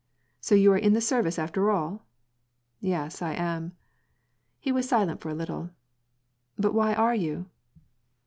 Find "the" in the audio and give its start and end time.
0.93-0.99